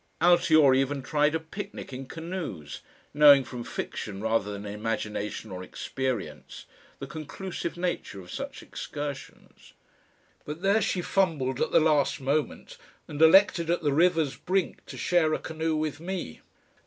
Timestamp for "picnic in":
1.39-2.07